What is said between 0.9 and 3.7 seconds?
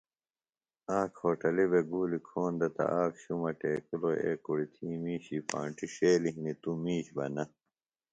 آک ہوٹلیۡ بےۡ گُولیۡ کھون دےۡ تہ آک شُمہ